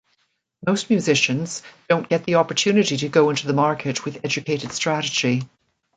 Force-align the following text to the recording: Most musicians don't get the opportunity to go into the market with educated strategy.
Most 0.65 0.89
musicians 0.89 1.61
don't 1.87 2.09
get 2.09 2.23
the 2.23 2.33
opportunity 2.41 2.97
to 2.97 3.07
go 3.07 3.29
into 3.29 3.45
the 3.45 3.53
market 3.53 4.03
with 4.03 4.25
educated 4.25 4.71
strategy. 4.71 5.43